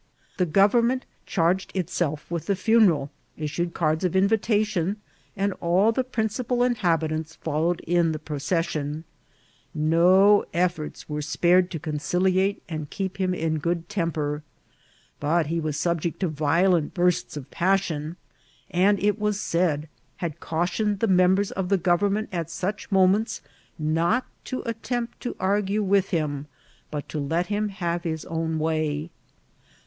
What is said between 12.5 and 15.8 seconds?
and keep him in good temper; but he was